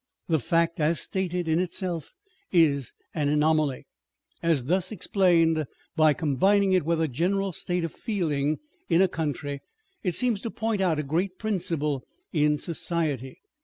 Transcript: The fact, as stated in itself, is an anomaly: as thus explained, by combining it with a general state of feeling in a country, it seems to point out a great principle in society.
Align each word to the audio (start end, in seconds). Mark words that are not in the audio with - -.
The 0.27 0.39
fact, 0.39 0.79
as 0.79 0.99
stated 0.99 1.47
in 1.47 1.59
itself, 1.59 2.15
is 2.51 2.91
an 3.13 3.29
anomaly: 3.29 3.85
as 4.41 4.63
thus 4.63 4.91
explained, 4.91 5.67
by 5.95 6.13
combining 6.13 6.71
it 6.71 6.83
with 6.85 6.99
a 6.99 7.07
general 7.07 7.53
state 7.53 7.83
of 7.83 7.91
feeling 7.93 8.57
in 8.89 9.03
a 9.03 9.07
country, 9.07 9.59
it 10.01 10.15
seems 10.15 10.41
to 10.41 10.49
point 10.49 10.81
out 10.81 10.97
a 10.97 11.03
great 11.03 11.37
principle 11.37 12.01
in 12.33 12.57
society. 12.57 13.41